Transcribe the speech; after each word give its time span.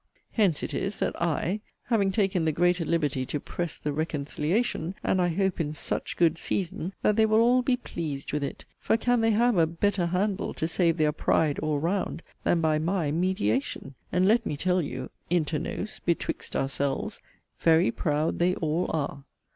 Hence 0.31 0.63
it 0.63 0.73
is, 0.73 0.97
that 0.97 1.13
'I' 1.21 1.61
have 1.83 2.11
taken 2.11 2.43
the 2.45 2.51
greater 2.51 2.83
liberty 2.83 3.23
to 3.27 3.39
'press 3.39 3.77
the 3.77 3.93
reconciliation'; 3.93 4.95
and 5.03 5.21
I 5.21 5.27
hope 5.27 5.61
in 5.61 5.75
'such 5.75 6.17
good 6.17 6.39
season,' 6.39 6.93
that 7.03 7.17
they 7.17 7.25
will 7.27 7.39
all 7.41 7.61
be 7.61 7.77
'pleased' 7.77 8.33
with 8.33 8.43
it: 8.43 8.65
for 8.79 8.97
can 8.97 9.21
they 9.21 9.29
have 9.29 9.57
a 9.59 9.67
'better 9.67 10.07
handle' 10.07 10.55
to 10.55 10.67
save 10.67 10.97
their 10.97 11.11
'pride' 11.11 11.59
all 11.59 11.77
round, 11.77 12.23
than 12.43 12.61
by 12.61 12.79
my 12.79 13.11
'mediation'? 13.11 13.93
And 14.11 14.25
let 14.27 14.43
me 14.43 14.57
tell 14.57 14.81
you, 14.81 15.11
(inter 15.29 15.59
nos, 15.59 15.99
'betwixt 15.99 16.55
ourselves,') 16.55 17.21
'very 17.59 17.91
proud 17.91 18.39
they 18.39 18.55
all 18.55 18.89
are.' 18.91 19.23